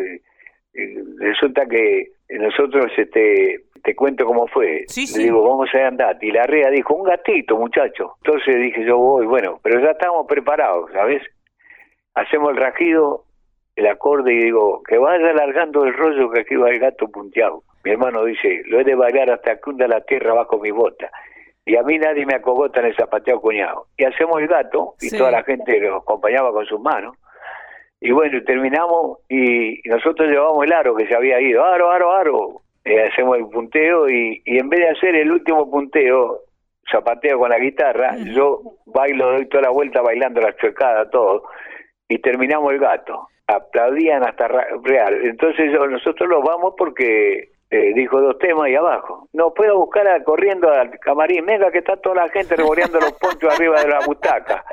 resulta 1.19 1.65
que 1.65 2.09
nosotros 2.29 2.91
este 2.97 3.63
te 3.83 3.95
cuento 3.95 4.25
cómo 4.25 4.47
fue. 4.47 4.85
Le 4.95 5.23
digo, 5.23 5.43
vamos 5.43 5.69
a 5.73 5.87
andar. 5.87 6.17
Y 6.21 6.31
la 6.31 6.43
rea 6.43 6.69
dijo, 6.69 6.95
un 6.95 7.03
gatito, 7.03 7.57
muchacho. 7.57 8.15
Entonces 8.23 8.55
dije, 8.55 8.85
yo 8.85 8.97
voy, 8.97 9.25
bueno, 9.25 9.59
pero 9.61 9.79
ya 9.81 9.91
estamos 9.91 10.25
preparados, 10.25 10.89
¿sabes? 10.93 11.21
Hacemos 12.15 12.51
el 12.51 12.57
rajido, 12.57 13.25
el 13.75 13.87
acorde 13.87 14.33
y 14.33 14.43
digo, 14.45 14.83
que 14.83 14.97
vaya 14.97 15.29
alargando 15.29 15.83
el 15.83 15.93
rollo 15.93 16.29
que 16.31 16.41
aquí 16.41 16.55
va 16.55 16.69
el 16.69 16.79
gato 16.79 17.07
punteado. 17.07 17.63
Mi 17.83 17.91
hermano 17.91 18.23
dice, 18.23 18.61
lo 18.67 18.79
he 18.79 18.83
de 18.83 18.95
bailar 18.95 19.31
hasta 19.31 19.57
que 19.57 19.69
hunda 19.69 19.87
la 19.87 20.01
tierra 20.01 20.33
bajo 20.33 20.59
mi 20.59 20.71
bota. 20.71 21.09
Y 21.65 21.75
a 21.75 21.83
mí 21.83 21.97
nadie 21.97 22.25
me 22.25 22.35
acogota 22.35 22.81
en 22.81 22.87
el 22.87 22.95
zapateado 22.95 23.41
cuñado. 23.41 23.87
Y 23.97 24.03
hacemos 24.03 24.41
el 24.41 24.47
gato, 24.47 24.95
y 25.01 25.09
toda 25.09 25.31
la 25.31 25.43
gente 25.43 25.79
lo 25.79 25.97
acompañaba 25.97 26.51
con 26.51 26.65
sus 26.65 26.79
manos. 26.79 27.15
Y 27.99 28.11
bueno, 28.11 28.43
terminamos 28.43 29.19
y 29.29 29.79
nosotros 29.85 30.29
llevamos 30.29 30.65
el 30.65 30.73
aro 30.73 30.93
que 30.93 31.07
se 31.07 31.15
había 31.15 31.39
ido, 31.39 31.63
aro, 31.63 31.89
aro, 31.89 32.11
aro. 32.11 32.61
Eh, 32.83 33.07
hacemos 33.07 33.37
el 33.37 33.47
punteo 33.47 34.09
y, 34.09 34.41
y 34.43 34.59
en 34.59 34.67
vez 34.67 34.81
de 34.81 34.89
hacer 34.89 35.15
el 35.15 35.31
último 35.31 35.71
punteo, 35.71 36.41
zapateo 36.91 37.39
con 37.39 37.49
la 37.49 37.59
guitarra, 37.59 38.17
yo 38.17 38.61
bailo, 38.87 39.31
doy 39.31 39.45
toda 39.47 39.63
la 39.63 39.69
vuelta 39.69 40.01
bailando 40.01 40.41
la 40.41 40.53
chuecada, 40.57 41.09
todo, 41.09 41.43
y 42.07 42.19
terminamos 42.19 42.71
el 42.73 42.79
gato. 42.79 43.27
Aplaudían 43.47 44.23
hasta 44.23 44.47
real. 44.47 45.19
Entonces 45.23 45.71
nosotros 45.89 46.29
los 46.29 46.43
vamos 46.43 46.73
porque 46.77 47.49
eh, 47.69 47.93
dijo 47.93 48.21
dos 48.21 48.37
temas 48.39 48.65
ahí 48.65 48.75
abajo. 48.75 49.27
No 49.33 49.53
puedo 49.53 49.77
buscar 49.77 50.23
corriendo 50.23 50.69
al 50.69 50.97
camarín, 50.99 51.45
venga 51.45 51.71
que 51.71 51.79
está 51.79 51.97
toda 51.97 52.23
la 52.23 52.29
gente 52.29 52.55
revoleando 52.55 52.99
los 52.99 53.13
ponchos 53.13 53.53
arriba 53.53 53.81
de 53.81 53.89
la 53.89 53.99
butaca 54.05 54.63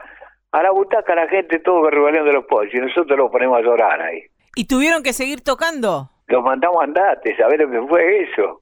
a 0.53 0.63
la 0.63 0.71
butaca 0.71 1.15
la 1.15 1.29
gente 1.29 1.59
todo 1.61 1.89
revolviendo 1.91 2.33
los 2.33 2.45
pollos 2.47 2.75
y 2.75 2.79
nosotros 2.79 3.17
los 3.17 3.31
ponemos 3.31 3.59
a 3.59 3.63
llorar 3.63 4.01
ahí. 4.03 4.23
¿Y 4.57 4.67
tuvieron 4.67 5.03
que 5.03 5.13
seguir 5.13 5.43
tocando? 5.43 6.11
Los 6.27 6.43
mandamos 6.43 6.81
a 6.81 6.85
andate, 6.85 7.37
¿sabés 7.37 7.61
lo 7.61 7.71
que 7.71 7.87
fue 7.89 8.23
eso? 8.23 8.61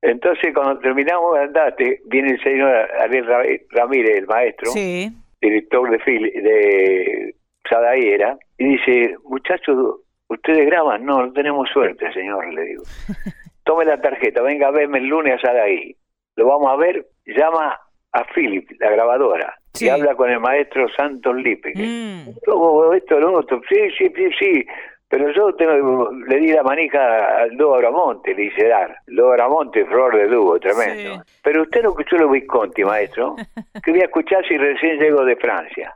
Entonces 0.00 0.54
cuando 0.54 0.78
terminamos 0.78 1.34
de 1.34 1.44
andate, 1.44 2.00
viene 2.06 2.32
el 2.32 2.42
señor 2.42 2.72
Ariel 3.00 3.26
Ramírez, 3.70 4.18
el 4.18 4.26
maestro, 4.26 4.70
sí. 4.70 5.10
director 5.40 5.90
de, 5.90 5.96
de 5.96 7.34
Sadaí 7.68 8.08
era, 8.08 8.36
y 8.56 8.76
dice, 8.76 9.16
muchachos, 9.24 10.00
¿ustedes 10.28 10.66
graban? 10.66 11.04
No, 11.04 11.26
no 11.26 11.32
tenemos 11.32 11.68
suerte, 11.70 12.12
señor, 12.12 12.52
le 12.52 12.62
digo. 12.64 12.82
Tome 13.64 13.84
la 13.84 14.00
tarjeta, 14.00 14.42
venga 14.42 14.68
a 14.68 14.70
verme 14.70 14.98
el 14.98 15.06
lunes 15.06 15.34
a 15.34 15.46
Sadaí. 15.46 15.94
Lo 16.36 16.46
vamos 16.46 16.70
a 16.70 16.76
ver, 16.76 17.06
llama 17.26 17.78
a 18.12 18.24
Philip, 18.34 18.70
la 18.80 18.90
grabadora, 18.90 19.54
y 19.78 19.88
habla 19.88 20.14
con 20.14 20.30
el 20.30 20.40
maestro 20.40 20.88
Santos 20.96 21.36
Lipe. 21.36 21.72
Mm. 21.74 22.30
esto, 22.94 23.20
lo 23.20 23.32
otro? 23.34 23.60
Sí, 23.68 23.90
sí, 23.98 24.12
sí, 24.14 24.30
sí. 24.38 24.66
Pero 25.10 25.32
yo 25.32 25.54
tengo, 25.54 26.10
le 26.12 26.36
di 26.36 26.52
la 26.52 26.62
manija 26.62 27.40
al 27.40 27.56
dúo 27.56 27.74
Abramonte, 27.74 28.34
le 28.34 28.44
hice 28.44 28.68
dar. 28.68 28.94
Dúo 29.06 29.30
Abramonte, 29.30 29.86
flor 29.86 30.14
de 30.14 30.26
dúo, 30.26 30.60
tremendo. 30.60 31.22
Pero 31.42 31.62
usted 31.62 31.82
no 31.82 31.90
escuchó 31.90 32.18
los 32.18 32.30
Visconti, 32.30 32.84
maestro. 32.84 33.36
Quería 33.84 34.04
escuchar 34.04 34.46
si 34.46 34.58
recién 34.58 34.98
llego 34.98 35.24
de 35.24 35.36
Francia. 35.36 35.94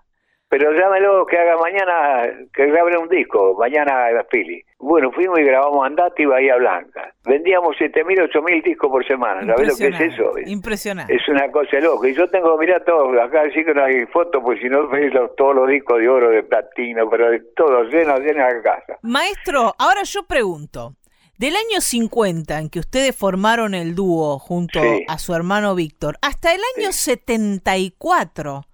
Pero 0.53 0.71
llámelo 0.71 1.25
que 1.25 1.39
haga 1.39 1.57
mañana, 1.57 2.29
que 2.53 2.67
grabe 2.67 2.99
un 2.99 3.09
disco, 3.09 3.57
mañana 3.59 4.09
a 4.09 4.23
Pili. 4.25 4.63
Bueno, 4.79 5.11
fuimos 5.11 5.39
y 5.39 5.45
grabamos 5.45 5.87
Andate 5.87 6.25
y 6.25 6.27
Bahía 6.27 6.57
Blanca. 6.57 7.15
Vendíamos 7.25 7.75
7.000, 7.81 8.31
8.000 8.31 8.63
discos 8.63 8.91
por 8.91 9.07
semana. 9.07 9.47
¿Sabes 9.47 9.69
lo 9.69 9.77
que 9.79 9.89
es 9.89 10.13
eso? 10.13 10.35
Impresionante. 10.45 11.15
Es 11.15 11.27
una 11.27 11.51
cosa 11.51 11.81
loca. 11.81 12.07
Y 12.07 12.15
yo 12.15 12.29
tengo, 12.29 12.59
mirá 12.59 12.85
todo, 12.85 13.19
acá 13.23 13.45
sí 13.55 13.65
que 13.65 13.73
no 13.73 13.83
hay 13.83 14.05
fotos, 14.09 14.43
pues 14.45 14.61
si 14.61 14.69
no 14.69 14.89
veis 14.91 15.11
todos 15.39 15.55
los 15.55 15.69
discos 15.69 15.99
de 15.99 16.09
oro, 16.11 16.29
de 16.29 16.43
platino, 16.43 17.09
pero 17.09 17.31
de 17.31 17.41
todo, 17.57 17.85
lleno, 17.85 18.19
lleno 18.19 18.41
la 18.41 18.61
casa. 18.61 18.99
Maestro, 19.01 19.75
ahora 19.79 20.03
yo 20.03 20.27
pregunto. 20.27 20.97
Del 21.39 21.55
año 21.57 21.81
50 21.81 22.59
en 22.59 22.69
que 22.69 22.79
ustedes 22.79 23.17
formaron 23.17 23.73
el 23.73 23.95
dúo 23.95 24.39
junto 24.39 24.81
a 25.09 25.17
su 25.17 25.35
hermano 25.35 25.75
Víctor, 25.75 26.19
hasta 26.21 26.55
el 26.55 26.61
año 26.77 26.93
74 26.93 28.67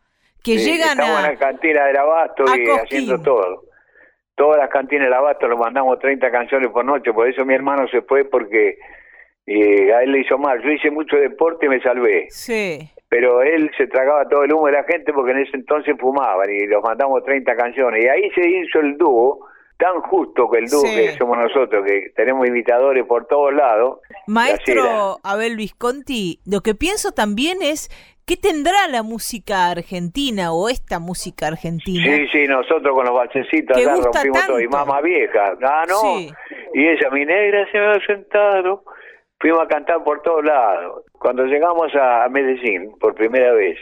que 0.42 0.58
llegan 0.58 1.00
a... 1.00 1.06
en 1.06 1.22
la 1.22 1.36
cantina 1.36 1.86
del 1.86 1.96
Abasto 1.96 2.44
y 2.56 2.68
haciendo 2.68 3.20
todo. 3.22 3.64
Todas 4.34 4.58
las 4.58 4.70
cantinas 4.70 5.06
del 5.06 5.14
Abasto 5.14 5.48
lo 5.48 5.56
mandamos 5.56 5.98
30 5.98 6.30
canciones 6.30 6.70
por 6.70 6.84
noche, 6.84 7.12
por 7.12 7.28
eso 7.28 7.44
mi 7.44 7.54
hermano 7.54 7.88
se 7.88 8.02
fue 8.02 8.24
porque 8.24 8.78
eh, 9.46 9.92
a 9.94 10.02
él 10.02 10.12
le 10.12 10.20
hizo 10.20 10.36
mal. 10.38 10.62
Yo 10.62 10.70
hice 10.70 10.90
mucho 10.90 11.16
deporte 11.16 11.66
y 11.66 11.68
me 11.70 11.80
salvé. 11.80 12.26
Sí. 12.28 12.90
Pero 13.08 13.42
él 13.42 13.70
se 13.78 13.86
tragaba 13.86 14.28
todo 14.28 14.44
el 14.44 14.52
humo 14.52 14.66
de 14.66 14.72
la 14.72 14.84
gente 14.84 15.12
porque 15.12 15.32
en 15.32 15.38
ese 15.38 15.56
entonces 15.56 15.96
fumaban 15.98 16.50
y 16.50 16.66
los 16.66 16.82
mandamos 16.82 17.24
30 17.24 17.56
canciones. 17.56 18.04
Y 18.04 18.08
ahí 18.08 18.30
se 18.34 18.46
hizo 18.46 18.80
el 18.80 18.98
dúo 18.98 19.48
tan 19.78 20.00
justo 20.02 20.50
que 20.50 20.58
el 20.58 20.66
dúo 20.66 20.82
que 20.82 21.16
somos 21.16 21.38
nosotros, 21.38 21.84
que 21.86 22.10
tenemos 22.14 22.46
imitadores 22.46 23.06
por 23.06 23.26
todos 23.26 23.54
lados. 23.54 24.00
Maestro 24.26 25.18
Abel 25.22 25.56
Visconti, 25.56 26.40
lo 26.44 26.60
que 26.60 26.74
pienso 26.74 27.12
también 27.12 27.58
es 27.62 27.88
¿Qué 28.28 28.36
tendrá 28.36 28.88
la 28.88 29.02
música 29.02 29.70
argentina 29.70 30.52
o 30.52 30.68
esta 30.68 30.98
música 30.98 31.46
argentina? 31.46 32.04
Sí, 32.04 32.28
sí, 32.30 32.46
nosotros 32.46 32.94
con 32.94 33.06
los 33.06 33.14
balsecitos 33.14 33.74
acá 33.74 33.94
rompimos 33.94 34.46
todo. 34.46 34.60
Y 34.60 34.68
mamá 34.68 35.00
vieja, 35.00 35.56
ah, 35.62 35.84
no. 35.88 36.20
Y 36.74 36.86
ella, 36.86 37.08
mi 37.10 37.24
negra, 37.24 37.66
se 37.72 37.78
me 37.78 37.86
ha 37.86 38.06
sentado. 38.06 38.84
Fuimos 39.40 39.62
a 39.62 39.66
cantar 39.66 40.04
por 40.04 40.20
todos 40.20 40.44
lados. 40.44 41.06
Cuando 41.12 41.46
llegamos 41.46 41.90
a 41.94 42.28
Medellín 42.28 42.92
por 43.00 43.14
primera 43.14 43.54
vez, 43.54 43.78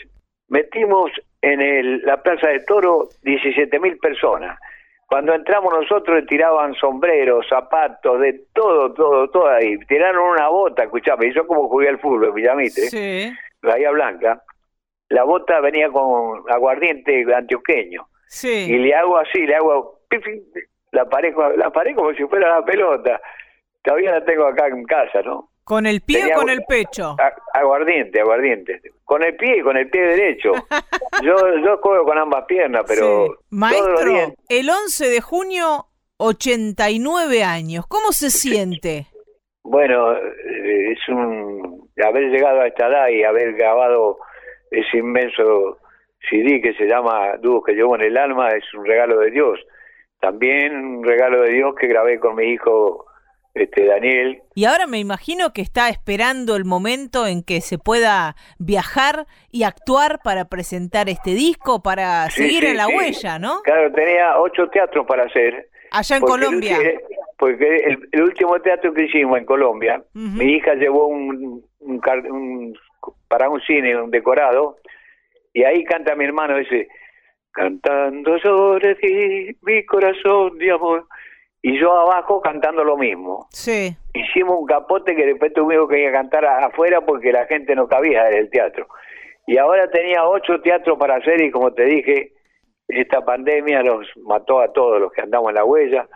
metimos 0.46 1.10
en 1.42 1.60
el, 1.60 2.02
la 2.02 2.22
Plaza 2.22 2.46
de 2.46 2.60
Toro 2.60 3.08
17 3.24 3.80
mil 3.80 3.98
personas. 3.98 4.60
Cuando 5.08 5.34
entramos 5.34 5.74
nosotros 5.74 6.24
tiraban 6.28 6.72
sombreros, 6.74 7.46
zapatos, 7.48 8.20
de 8.20 8.42
todo, 8.54 8.94
todo, 8.94 9.28
todo 9.28 9.48
ahí. 9.48 9.76
Tiraron 9.88 10.34
una 10.34 10.46
bota, 10.46 10.84
escuchame, 10.84 11.26
y 11.26 11.34
yo 11.34 11.48
como 11.48 11.68
jugué 11.68 11.88
al 11.88 11.98
fútbol, 11.98 12.32
Villamite. 12.32 12.82
Sí 12.82 13.32
Bahía 13.62 13.90
Blanca, 13.90 14.42
la 15.08 15.25
bota 15.25 15.60
venía 15.60 15.88
con 15.90 16.42
aguardiente 16.50 17.25
antioqueño. 17.34 18.08
Sí. 18.28 18.66
Y 18.68 18.78
le 18.78 18.94
hago 18.94 19.18
así, 19.18 19.46
le 19.46 19.54
hago, 19.54 20.00
la 20.92 21.08
parejo, 21.08 21.48
la 21.50 21.70
parejo 21.70 22.02
como 22.02 22.14
si 22.14 22.25
fuera 22.25 22.56
la 22.56 22.64
pelota. 22.64 23.20
Todavía 23.82 24.12
la 24.12 24.25
tengo 24.25 24.46
acá 24.46 24.66
en 24.66 24.84
casa, 24.84 25.22
¿no? 25.22 25.50
¿Con 25.66 25.84
el 25.84 26.00
pie 26.00 26.32
o 26.32 26.38
con 26.38 26.48
el 26.48 26.62
pecho? 26.62 27.16
Aguardiente, 27.52 28.20
aguardiente. 28.20 28.80
Con 29.04 29.25
el 29.25 29.36
pie, 29.36 29.64
con 29.64 29.76
el 29.76 29.90
pie 29.90 30.00
derecho. 30.00 30.52
yo 31.22 31.34
yo 31.58 31.78
juego 31.78 32.04
con 32.04 32.18
ambas 32.18 32.44
piernas, 32.46 32.84
pero... 32.86 33.38
Maestro, 33.50 34.32
el 34.48 34.70
11 34.70 35.08
de 35.08 35.20
junio, 35.20 35.88
89 36.18 37.42
años. 37.42 37.84
¿Cómo 37.88 38.12
se 38.12 38.30
siente? 38.30 39.08
Bueno, 39.68 40.12
eh, 40.16 40.92
es 40.92 41.08
un 41.08 41.90
haber 42.04 42.30
llegado 42.30 42.61
a 42.61 42.68
esta 42.68 42.87
edad 42.87 43.08
y 43.08 43.25
haber 43.25 43.54
grabado 43.54 44.18
ese 44.70 44.99
inmenso 44.99 45.78
CD 46.28 46.61
que 46.61 46.75
se 46.75 46.87
llama 46.87 47.37
Dúo 47.40 47.62
que 47.62 47.73
llevo 47.73 47.96
en 47.96 48.02
el 48.02 48.16
alma 48.16 48.50
es 48.50 48.64
un 48.75 48.85
regalo 48.87 49.18
de 49.18 49.30
Dios. 49.32 49.58
También 50.20 50.76
un 50.76 51.04
regalo 51.04 51.42
de 51.42 51.52
Dios 51.52 51.75
que 51.78 51.88
grabé 51.88 52.20
con 52.20 52.37
mi 52.37 52.44
hijo 52.44 53.06
este 53.54 53.87
Daniel. 53.87 54.40
Y 54.54 54.66
ahora 54.66 54.87
me 54.87 54.99
imagino 54.99 55.52
que 55.52 55.62
está 55.62 55.88
esperando 55.88 56.54
el 56.54 56.64
momento 56.64 57.26
en 57.26 57.42
que 57.42 57.61
se 57.61 57.78
pueda 57.78 58.37
viajar 58.58 59.26
y 59.50 59.64
actuar 59.64 60.20
para 60.23 60.44
presentar 60.44 61.08
este 61.08 61.30
disco, 61.30 61.82
para 61.82 62.30
seguir 62.30 62.64
en 62.66 62.76
la 62.76 62.87
huella, 62.87 63.38
¿no? 63.38 63.62
Claro, 63.62 63.90
tenía 63.92 64.38
ocho 64.38 64.68
teatros 64.68 65.06
para 65.06 65.25
hacer. 65.25 65.70
Allá 65.90 66.16
en 66.16 66.23
Colombia 66.23 66.78
porque 67.38 67.98
el, 68.12 68.22
último 68.22 68.58
teatro 68.60 68.92
que 68.94 69.04
hicimos 69.04 69.38
en 69.38 69.44
Colombia, 69.44 70.02
mi 70.14 70.54
hija 70.54 70.74
llevó 70.74 71.06
un, 71.06 71.62
un, 71.80 72.78
para 73.28 73.50
un 73.50 73.60
cine, 73.60 74.00
un 74.00 74.10
decorado, 74.10 74.76
y 75.52 75.64
ahí 75.64 75.84
canta 75.84 76.14
mi 76.14 76.24
hermano 76.24 76.56
ese, 76.56 76.88
cantando 77.52 78.38
sobre 78.38 78.94
ti, 78.96 79.56
mi 79.62 79.84
corazón 79.84 80.58
de 80.58 80.70
amor, 80.70 81.06
y 81.62 81.78
yo 81.78 81.92
abajo 81.92 82.40
cantando 82.40 82.84
lo 82.84 82.96
mismo. 82.96 83.48
Sí. 83.50 83.94
Hicimos 84.14 84.58
un 84.60 84.66
capote 84.66 85.14
que 85.14 85.26
después 85.26 85.52
tuvimos 85.52 85.88
que 85.88 86.00
ir 86.00 86.08
a 86.08 86.12
cantar 86.12 86.44
afuera 86.46 87.00
porque 87.00 87.32
la 87.32 87.46
gente 87.46 87.74
no 87.74 87.88
cabía 87.88 88.28
en 88.30 88.38
el 88.38 88.50
teatro. 88.50 88.86
Y 89.46 89.58
ahora 89.58 89.90
tenía 89.90 90.26
ocho 90.26 90.60
teatros 90.60 90.98
para 90.98 91.16
hacer 91.16 91.40
y 91.40 91.50
como 91.50 91.72
te 91.72 91.84
dije, 91.84 92.32
esta 92.88 93.24
pandemia 93.24 93.82
los 93.82 94.06
mató 94.24 94.60
a 94.60 94.72
todos 94.72 95.00
los 95.00 95.12
que 95.12 95.22
andamos 95.22 95.50
en 95.50 95.56
la 95.56 95.64
huella 95.64 96.08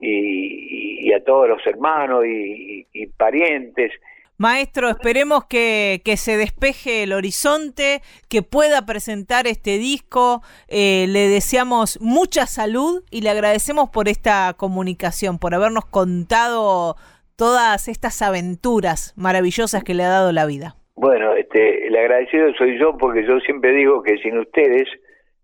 y, 0.00 1.12
a 1.12 1.22
todos 1.24 1.48
los 1.48 1.66
hermanos 1.66 2.24
y, 2.26 3.06
parientes. 3.16 3.92
Maestro, 4.38 4.90
esperemos 4.90 5.44
que, 5.46 6.00
se 6.16 6.36
despeje 6.36 7.04
el 7.04 7.12
horizonte, 7.12 8.02
que 8.28 8.42
pueda 8.42 8.84
presentar 8.84 9.46
este 9.46 9.78
disco. 9.78 10.42
Eh, 10.68 11.06
le 11.08 11.28
deseamos 11.28 11.98
mucha 12.02 12.46
salud 12.46 13.02
y 13.10 13.22
le 13.22 13.30
agradecemos 13.30 13.88
por 13.88 14.08
esta 14.08 14.54
comunicación, 14.56 15.38
por 15.38 15.54
habernos 15.54 15.86
contado 15.86 16.96
todas 17.36 17.88
estas 17.88 18.20
aventuras 18.20 19.14
maravillosas 19.16 19.84
que 19.84 19.94
le 19.94 20.04
ha 20.04 20.08
dado 20.08 20.32
la 20.32 20.44
vida. 20.44 20.76
Bueno, 20.96 21.34
este, 21.34 21.86
el 21.86 21.96
agradecido 21.96 22.52
soy 22.58 22.78
yo 22.78 22.96
porque 22.98 23.26
yo 23.26 23.38
siempre 23.40 23.72
digo 23.72 24.02
que 24.02 24.18
sin 24.18 24.38
ustedes 24.38 24.88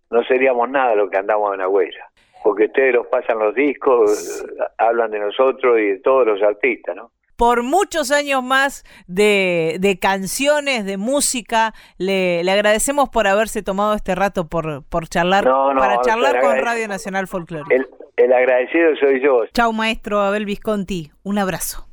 no 0.09 0.23
seríamos 0.25 0.69
nada 0.69 0.95
lo 0.95 1.09
que 1.09 1.17
andamos 1.17 1.53
en 1.53 1.59
la 1.59 1.69
huella 1.69 2.09
porque 2.43 2.65
ustedes 2.65 2.93
los 2.93 3.07
pasan 3.07 3.39
los 3.39 3.55
discos, 3.55 4.45
hablan 4.77 5.11
de 5.11 5.19
nosotros 5.19 5.79
y 5.79 5.85
de 5.85 5.99
todos 5.99 6.27
los 6.27 6.41
artistas, 6.41 6.95
¿no? 6.95 7.11
Por 7.35 7.63
muchos 7.63 8.11
años 8.11 8.43
más 8.43 8.83
de, 9.07 9.77
de 9.79 9.97
canciones, 9.97 10.85
de 10.85 10.97
música, 10.97 11.73
le, 11.97 12.43
le, 12.43 12.51
agradecemos 12.51 13.09
por 13.09 13.27
haberse 13.27 13.63
tomado 13.63 13.95
este 13.95 14.13
rato 14.13 14.47
por, 14.47 14.83
por 14.87 15.07
charlar, 15.07 15.43
para 15.43 15.99
charlar 16.01 16.41
con 16.41 16.55
Radio 16.57 16.87
Nacional 16.87 17.27
Folclórica. 17.27 17.73
El, 17.73 17.87
el 18.17 18.33
agradecido 18.33 18.95
soy 18.99 19.19
yo. 19.21 19.45
Chau, 19.51 19.73
maestro 19.73 20.21
Abel 20.21 20.45
Visconti. 20.45 21.11
Un 21.23 21.39
abrazo. 21.39 21.87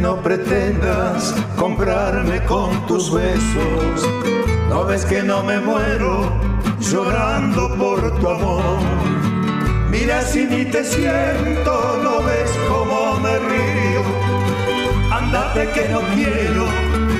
No 0.00 0.22
pretendas 0.22 1.34
comprarme 1.56 2.42
con 2.44 2.86
tus 2.86 3.12
besos. 3.12 4.08
No 4.68 4.84
ves 4.84 5.04
que 5.04 5.22
no 5.22 5.42
me 5.42 5.58
muero 5.58 6.32
llorando 6.80 7.74
por 7.76 8.18
tu 8.20 8.28
amor. 8.28 8.78
Mira 9.90 10.22
si 10.22 10.44
ni 10.44 10.64
te 10.66 10.84
siento, 10.84 12.00
no 12.02 12.22
ves 12.22 12.50
cómo 12.68 13.18
me 13.20 13.38
río. 13.38 14.02
Andate 15.10 15.68
que 15.70 15.88
no 15.88 16.00
quiero 16.14 16.66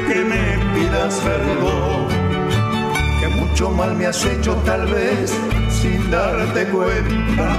que 0.06 0.24
me 0.24 0.74
pidas 0.74 1.20
perdón. 1.20 2.08
Que 3.20 3.28
mucho 3.28 3.70
mal 3.70 3.96
me 3.96 4.06
has 4.06 4.24
hecho 4.24 4.54
tal 4.64 4.86
vez 4.86 5.34
sin 5.70 6.10
darte 6.10 6.66
cuenta. 6.66 7.56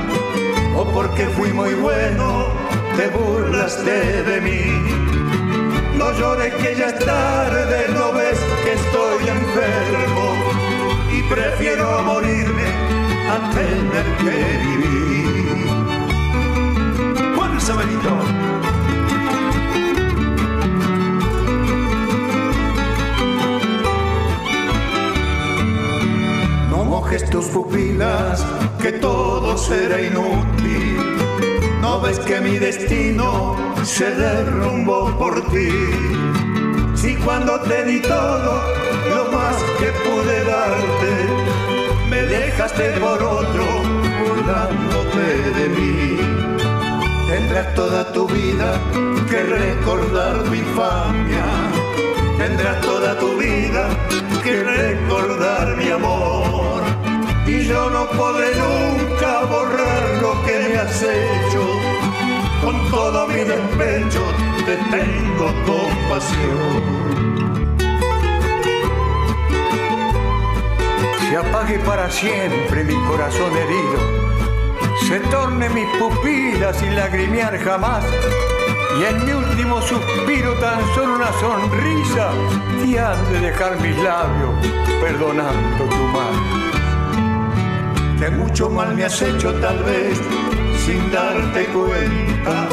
O 0.77 0.85
porque 0.93 1.25
fui 1.35 1.51
muy 1.51 1.73
bueno, 1.73 2.45
te 2.95 3.07
burlaste 3.09 4.23
de 4.23 4.41
mí 4.41 5.08
No 5.99 6.13
llores 6.13 6.53
que 6.55 6.75
ya 6.77 6.87
es 6.87 6.99
tarde, 6.99 7.87
no 7.93 8.13
ves 8.13 8.39
que 8.63 8.71
estoy 8.71 9.27
enfermo 9.27 10.27
y 11.11 11.21
prefiero 11.23 12.01
morirme 12.03 12.67
a 13.33 13.37
tener 13.53 14.05
que 14.23 14.35
vivir. 14.65 15.67
Juan. 17.35 17.51
No 26.71 26.85
mojes 26.85 27.29
tus 27.29 27.47
pupilas, 27.47 28.45
que 28.81 28.93
todo 28.93 29.57
será 29.57 29.99
inútil. 30.01 30.97
No 31.81 31.99
ves 31.99 32.19
que 32.19 32.39
mi 32.39 32.57
destino 32.57 33.68
se 33.83 34.12
derrumbó 34.12 35.17
por 35.17 35.41
ti. 35.51 35.69
Si 36.95 37.15
cuando 37.15 37.59
te 37.62 37.83
di 37.86 38.00
todo, 38.01 38.62
lo 39.09 39.31
más 39.31 39.55
que 39.79 39.91
pude 40.05 40.43
darte, 40.43 41.12
me 42.09 42.21
dejaste 42.24 42.91
por 43.00 43.21
otro, 43.21 43.65
burlándote 44.19 45.51
de 45.59 45.69
mí. 45.69 46.17
Tendrás 47.29 47.74
toda 47.74 48.12
tu 48.12 48.27
vida 48.27 48.79
que 49.29 49.43
recordar 49.43 50.43
mi 50.50 50.57
infamia. 50.59 51.45
Tendrás 52.38 52.81
toda 52.81 53.17
tu 53.17 53.38
vida 53.38 53.88
que 54.43 54.63
recordar 54.63 55.77
mi 55.77 55.89
amor. 55.89 56.81
Y 57.45 57.65
yo 57.65 57.89
no 57.89 58.07
podré 58.09 58.50
nunca 58.55 59.41
borrar 59.45 60.21
lo 60.21 60.43
que 60.45 60.69
me 60.69 60.77
has 60.77 61.01
hecho. 61.01 61.78
Con 62.61 62.91
todo 62.91 63.27
mi 63.27 63.43
despecho 63.43 64.23
te 64.65 64.75
tengo 64.95 65.53
compasión. 65.65 66.99
se 71.29 71.37
apague 71.37 71.77
para 71.79 72.09
siempre 72.09 72.83
mi 72.83 72.95
corazón 73.05 73.55
herido, 73.55 73.99
se 75.07 75.19
torne 75.29 75.69
mis 75.69 75.85
pupilas 75.99 76.75
sin 76.77 76.95
lagrimear 76.95 77.55
jamás, 77.59 78.03
y 78.99 79.03
en 79.03 79.25
mi 79.25 79.33
último 79.33 79.79
suspiro 79.79 80.53
tan 80.55 80.81
solo 80.95 81.17
una 81.17 81.31
sonrisa 81.33 82.31
te 82.81 82.99
han 82.99 83.31
de 83.31 83.41
dejar 83.41 83.79
mis 83.79 83.95
labios 83.97 84.55
perdonando 84.99 85.85
tu 85.85 86.03
mal. 86.07 86.33
Que 88.19 88.29
mucho 88.31 88.69
mal 88.71 88.95
me 88.95 89.05
has 89.05 89.21
hecho 89.21 89.53
tal 89.61 89.83
vez 89.83 90.19
sin 90.86 91.12
darte 91.12 91.65
cuenta, 91.67 92.69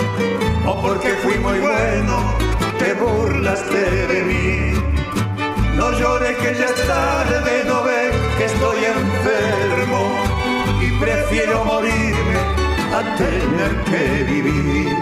o 0.66 0.80
porque 0.80 1.10
fui 1.22 1.38
muy 1.38 1.58
bueno, 1.58 2.34
te 2.78 2.94
burlaste 2.94 4.06
de 4.06 4.22
mí. 4.22 4.76
No 5.76 5.90
llores 5.98 6.36
que 6.38 6.54
ya 6.54 6.66
es 6.66 6.86
tarde, 6.86 7.64
no 7.66 7.84
ves 7.84 8.14
que 8.38 8.44
estoy 8.44 8.78
enfermo 8.84 10.02
y 10.80 10.90
prefiero 11.00 11.64
morirme 11.64 12.36
a 12.94 13.16
tener 13.16 13.84
que 13.84 14.24
vivir. 14.24 14.96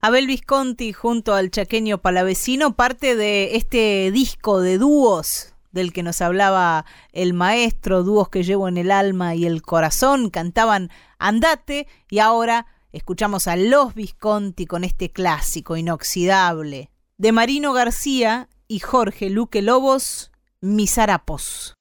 Abel 0.00 0.26
Visconti 0.26 0.92
junto 0.92 1.34
al 1.34 1.50
chaqueño 1.50 1.98
palavecino 1.98 2.74
parte 2.74 3.16
de 3.16 3.56
este 3.56 4.10
disco 4.12 4.60
de 4.60 4.78
dúos 4.78 5.54
del 5.72 5.92
que 5.92 6.02
nos 6.02 6.20
hablaba 6.20 6.84
el 7.12 7.34
maestro, 7.34 8.02
dúos 8.02 8.28
que 8.28 8.42
llevo 8.42 8.68
en 8.68 8.76
el 8.76 8.90
alma 8.90 9.34
y 9.34 9.46
el 9.46 9.62
corazón, 9.62 10.30
cantaban 10.30 10.90
Andate 11.18 11.86
y 12.10 12.18
ahora 12.20 12.66
escuchamos 12.92 13.46
a 13.48 13.56
Los 13.56 13.94
Visconti 13.94 14.66
con 14.66 14.84
este 14.84 15.10
clásico 15.10 15.76
inoxidable 15.76 16.90
de 17.16 17.32
Marino 17.32 17.72
García 17.72 18.48
y 18.68 18.78
Jorge 18.78 19.30
Luque 19.30 19.62
Lobos, 19.62 20.30
Mis 20.60 20.98
harapos. 20.98 21.74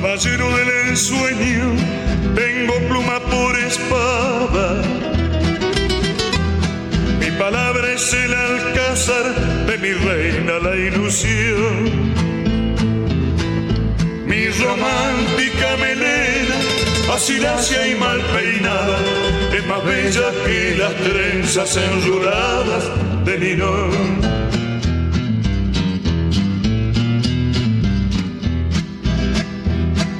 Caballero 0.00 0.56
del 0.56 0.90
ensueño, 0.90 1.74
tengo 2.36 2.74
pluma 2.88 3.18
por 3.18 3.58
espada. 3.58 4.80
Mi 7.18 7.30
palabra 7.32 7.92
es 7.94 8.12
el 8.12 8.32
alcázar 8.32 9.34
de 9.66 9.78
mi 9.78 9.92
reina 9.92 10.52
la 10.62 10.76
ilusión. 10.76 12.12
Mi 14.24 14.46
romántica 14.50 15.76
melena, 15.80 16.54
así 17.12 17.40
lacia 17.40 17.88
y 17.88 17.96
mal 17.96 18.20
peinada, 18.36 18.98
es 19.52 19.66
más 19.66 19.84
bella 19.84 20.30
que 20.44 20.76
las 20.78 20.94
trenzas 20.94 21.76
enruladas 21.76 22.84
de 23.24 23.38
Ninón. 23.38 24.37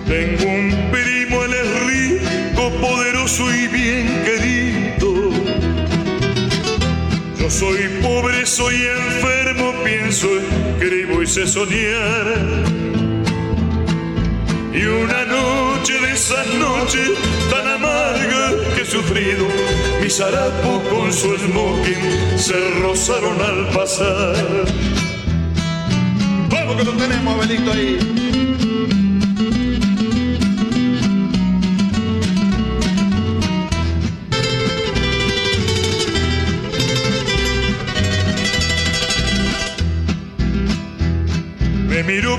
Tengo 0.08 0.44
un 0.50 0.90
primo, 0.90 1.44
él 1.44 1.52
es 1.52 1.68
rico, 1.86 2.70
poderoso 2.80 3.54
y 3.54 3.68
bien 3.68 4.06
querido. 4.24 5.30
Yo 7.38 7.50
soy 7.50 7.76
pobre, 8.00 8.46
soy 8.46 8.74
enfermo, 8.74 9.74
pienso, 9.84 10.28
escribo 10.80 11.22
y 11.22 11.26
sé 11.26 11.46
soñar. 11.46 12.26
Y 14.72 14.82
una 14.86 15.26
noche 15.26 16.00
de 16.00 16.12
esas 16.14 16.54
noches 16.54 17.10
tan 17.50 17.68
amargas 17.68 18.54
que 18.74 18.80
he 18.80 18.86
sufrido, 18.86 19.46
mis 20.02 20.18
harapos 20.22 20.88
con 20.88 21.12
su 21.12 21.36
smoking 21.36 22.38
se 22.38 22.70
rozaron 22.80 23.38
al 23.42 23.68
pasar. 23.74 24.34
Vamos 26.48 26.76
que 26.76 26.84
lo 26.84 26.92
tenemos, 26.92 27.34
Abelito, 27.34 27.72
ahí. 27.72 28.47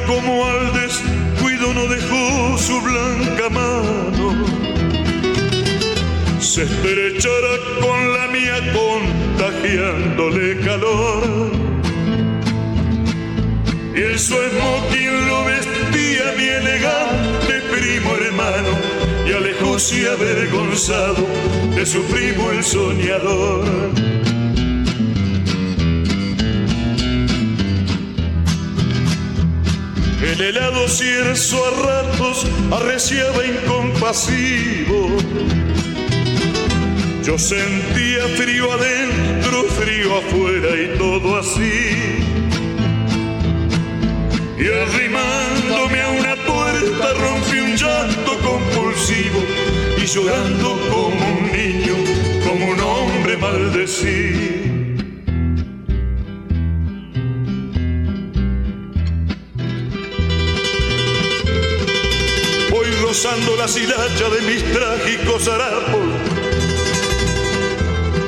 Como 0.09 0.43
al 0.43 0.73
descuido 0.73 1.71
no 1.71 1.85
dejó 1.85 2.57
su 2.57 2.81
blanca 2.81 3.47
mano. 3.51 4.43
Se 6.39 6.63
estrechara 6.63 7.53
con 7.79 8.13
la 8.13 8.27
mía 8.29 8.57
contagiándole 8.73 10.59
calor. 10.61 11.51
Y 13.95 14.01
el 14.01 14.17
su 14.17 14.87
quien 14.91 15.27
lo 15.27 15.45
vestía 15.45 16.33
mi 16.37 16.47
elegante 16.61 17.53
primo 17.71 18.15
hermano 18.15 18.73
y 19.27 19.33
alejóse 19.33 20.09
avergonzado 20.09 21.23
de 21.75 21.85
su 21.85 22.01
primo 22.05 22.49
el 22.49 22.63
soñador. 22.63 23.89
El 30.31 30.41
helado 30.41 30.87
cierzo 30.87 31.57
a 31.65 31.71
ratos 31.71 32.45
arreciaba 32.71 33.43
incompasivo. 33.43 35.17
Yo 37.23 37.35
sentía 37.39 38.27
frío 38.37 38.71
adentro, 38.71 39.63
frío 39.63 40.17
afuera 40.19 40.69
y 40.79 40.97
todo 40.99 41.35
así. 41.39 42.21
Y 44.59 44.67
arrimándome 44.67 46.01
a 46.01 46.09
una 46.11 46.35
puerta 46.35 47.13
rompí 47.13 47.59
un 47.59 47.75
llanto 47.75 48.37
compulsivo 48.43 49.43
y 49.97 50.05
llorando 50.05 50.79
como 50.91 51.27
un 51.37 51.51
niño, 51.51 51.95
como 52.47 52.67
un 52.67 52.79
hombre 52.79 53.35
maldecido. 53.35 54.58
La 63.59 63.67
silacha 63.67 64.29
de 64.29 64.41
mis 64.47 64.63
trágicos 64.71 65.45
harapos. 65.49 65.99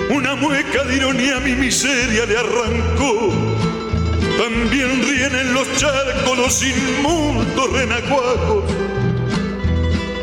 Una 0.10 0.36
mueca 0.36 0.84
de 0.84 0.98
ironía 0.98 1.40
mi 1.40 1.56
miseria 1.56 2.26
le 2.26 2.38
arrancó. 2.38 3.32
También 4.38 5.02
ríen 5.02 5.34
en 5.34 5.54
los 5.54 5.74
charcos 5.78 6.38
los 6.38 6.62
inmundos 6.62 7.72
renacuajos 7.72 8.66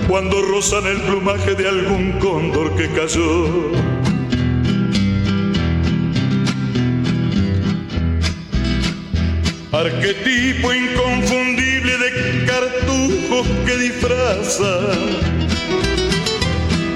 cuando 0.06 0.42
rozan 0.42 0.86
el 0.86 1.00
plumaje 1.00 1.54
de 1.54 1.68
algún 1.68 2.12
cóndor 2.18 2.76
que 2.76 2.90
cayó. 2.90 3.72
Arquetipo 9.72 10.74
inconfundible 10.74 11.77
cartujos 12.60 13.46
que 13.64 13.76
disfrazan 13.76 14.98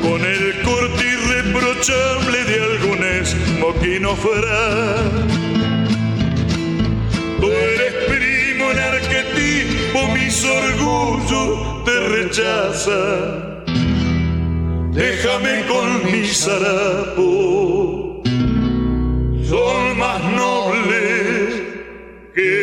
con 0.03 0.21
el 0.25 0.61
corte 0.63 1.05
irreprochable 1.05 2.45
de 2.45 2.57
algún 2.71 3.05
esmoquino 3.05 4.17
Tú 7.41 7.47
eres 7.51 7.95
primo, 8.09 8.71
el 8.73 8.79
arquetipo, 8.79 9.99
mis 10.15 10.45
orgullos 10.45 11.85
te 11.85 11.97
rechaza. 12.09 13.03
Déjame 14.93 15.65
con 15.67 16.05
mi 16.11 16.23
harapo, 16.47 18.23
son 19.49 19.99
más 19.99 20.23
nobles 20.25 21.63
que 22.35 22.62